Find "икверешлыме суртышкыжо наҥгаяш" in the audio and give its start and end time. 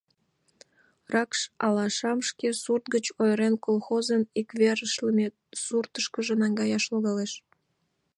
4.39-6.83